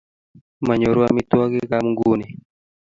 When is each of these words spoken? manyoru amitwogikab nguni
manyoru 0.67 0.99
amitwogikab 1.09 1.83
nguni 1.91 2.27